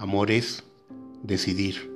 Amor 0.00 0.30
es 0.30 0.62
decidir. 1.24 1.90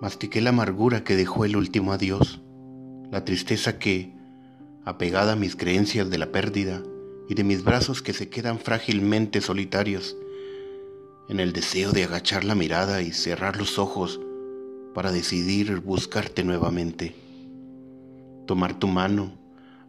Mastiqué 0.00 0.40
la 0.40 0.48
amargura 0.48 1.04
que 1.04 1.14
dejó 1.14 1.44
el 1.44 1.54
último 1.54 1.92
adiós, 1.92 2.40
la 3.10 3.26
tristeza 3.26 3.78
que, 3.78 4.14
apegada 4.86 5.34
a 5.34 5.36
mis 5.36 5.54
creencias 5.54 6.08
de 6.08 6.16
la 6.16 6.32
pérdida 6.32 6.82
y 7.28 7.34
de 7.34 7.44
mis 7.44 7.62
brazos 7.62 8.00
que 8.00 8.14
se 8.14 8.30
quedan 8.30 8.58
frágilmente 8.58 9.42
solitarios, 9.42 10.16
en 11.28 11.40
el 11.40 11.52
deseo 11.52 11.92
de 11.92 12.04
agachar 12.04 12.42
la 12.42 12.54
mirada 12.54 13.02
y 13.02 13.12
cerrar 13.12 13.58
los 13.58 13.78
ojos 13.78 14.18
para 14.94 15.12
decidir 15.12 15.80
buscarte 15.80 16.42
nuevamente. 16.42 17.14
Tomar 18.46 18.78
tu 18.78 18.88
mano, 18.88 19.36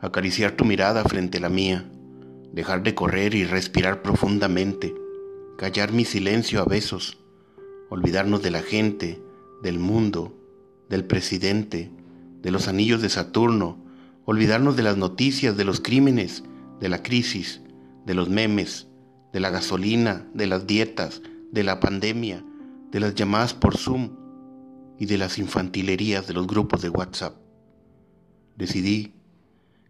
acariciar 0.02 0.52
tu 0.52 0.65
mirada 0.65 1.05
frente 1.05 1.38
a 1.38 1.41
la 1.41 1.49
mía, 1.49 1.89
dejar 2.52 2.84
de 2.84 2.93
correr 2.93 3.36
y 3.36 3.46
respirar 3.46 4.02
profundamente 4.02 5.07
callar 5.57 5.92
mi 5.92 6.06
silencio 6.06 6.61
a 6.61 6.66
besos, 6.66 7.18
olvidarnos 7.89 8.43
de 8.43 8.52
la 8.52 8.61
gente, 8.61 9.20
del 9.64 9.79
mundo, 9.79 10.38
del 10.88 11.04
presidente, 11.04 11.92
de 12.43 12.52
los 12.52 12.68
anillos 12.68 13.02
de 13.02 13.10
Saturno, 13.10 13.84
olvidarnos 14.25 14.78
de 14.78 14.84
las 14.84 14.98
noticias, 14.98 15.57
de 15.57 15.65
los 15.65 15.82
crímenes, 15.82 16.43
de 16.79 16.89
la 16.89 17.01
crisis, 17.01 17.62
de 18.06 18.14
los 18.14 18.29
memes, 18.29 18.88
de 19.34 19.39
la 19.39 19.50
gasolina, 19.50 20.28
de 20.34 20.46
las 20.46 20.68
dietas, 20.68 21.24
de 21.51 21.64
la 21.64 21.79
pandemia, 21.79 22.46
de 22.92 23.00
las 23.00 23.15
llamadas 23.15 23.56
por 23.56 23.78
Zoom 23.78 24.12
y 25.00 25.07
de 25.07 25.18
las 25.18 25.39
infantilerías 25.39 26.28
de 26.28 26.34
los 26.34 26.46
grupos 26.46 26.84
de 26.84 26.89
WhatsApp. 26.89 27.36
Decidí 28.56 29.15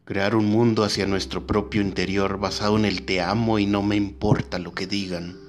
crear 0.05 0.33
un 0.33 0.45
mundo 0.45 0.85
hacia 0.85 1.07
nuestro 1.07 1.45
propio 1.45 1.81
interior 1.81 2.39
basado 2.39 2.77
en 2.77 2.85
el 2.85 3.03
te 3.03 3.21
amo 3.21 3.59
y 3.59 3.65
no 3.65 3.83
me 3.83 3.97
importa 3.97 4.59
lo 4.59 4.73
que 4.73 4.87
digan 4.87 5.46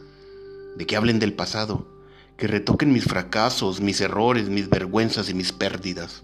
de 0.78 0.86
que 0.86 0.96
hablen 0.96 1.18
del 1.18 1.32
pasado, 1.32 1.88
que 2.36 2.46
retoquen 2.46 2.92
mis 2.92 3.04
fracasos, 3.04 3.80
mis 3.80 4.00
errores, 4.00 4.48
mis 4.48 4.70
vergüenzas 4.70 5.28
y 5.28 5.34
mis 5.34 5.50
pérdidas. 5.50 6.22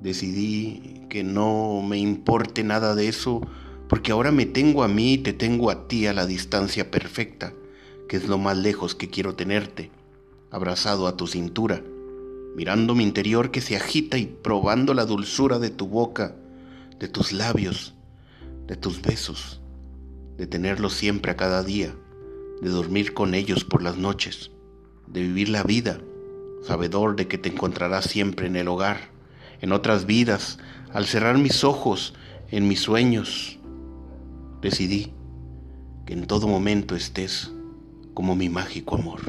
Decidí 0.00 1.02
que 1.10 1.24
no 1.24 1.82
me 1.82 1.98
importe 1.98 2.62
nada 2.62 2.94
de 2.94 3.08
eso 3.08 3.40
porque 3.88 4.12
ahora 4.12 4.30
me 4.30 4.46
tengo 4.46 4.84
a 4.84 4.88
mí 4.88 5.14
y 5.14 5.18
te 5.18 5.32
tengo 5.32 5.70
a 5.70 5.88
ti 5.88 6.06
a 6.06 6.12
la 6.12 6.26
distancia 6.26 6.92
perfecta, 6.92 7.54
que 8.08 8.16
es 8.16 8.28
lo 8.28 8.38
más 8.38 8.56
lejos 8.56 8.94
que 8.94 9.10
quiero 9.10 9.34
tenerte, 9.34 9.90
abrazado 10.52 11.08
a 11.08 11.16
tu 11.16 11.26
cintura, 11.26 11.82
mirando 12.54 12.94
mi 12.94 13.02
interior 13.02 13.50
que 13.50 13.60
se 13.60 13.74
agita 13.74 14.16
y 14.16 14.26
probando 14.26 14.94
la 14.94 15.06
dulzura 15.06 15.58
de 15.58 15.70
tu 15.70 15.88
boca, 15.88 16.36
de 17.00 17.08
tus 17.08 17.32
labios, 17.32 17.94
de 18.68 18.76
tus 18.76 19.02
besos, 19.02 19.60
de 20.36 20.46
tenerlos 20.46 20.92
siempre 20.92 21.32
a 21.32 21.36
cada 21.36 21.64
día 21.64 21.96
de 22.60 22.70
dormir 22.70 23.14
con 23.14 23.34
ellos 23.34 23.64
por 23.64 23.82
las 23.82 23.96
noches, 23.96 24.50
de 25.06 25.22
vivir 25.22 25.48
la 25.48 25.62
vida, 25.62 26.00
sabedor 26.62 27.16
de 27.16 27.28
que 27.28 27.38
te 27.38 27.48
encontrarás 27.48 28.04
siempre 28.04 28.46
en 28.46 28.56
el 28.56 28.68
hogar, 28.68 29.10
en 29.60 29.72
otras 29.72 30.06
vidas, 30.06 30.58
al 30.92 31.06
cerrar 31.06 31.38
mis 31.38 31.64
ojos, 31.64 32.14
en 32.50 32.68
mis 32.68 32.80
sueños. 32.80 33.58
Decidí 34.60 35.12
que 36.06 36.14
en 36.14 36.26
todo 36.26 36.48
momento 36.48 36.96
estés 36.96 37.52
como 38.14 38.34
mi 38.34 38.48
mágico 38.48 38.96
amor. 38.96 39.20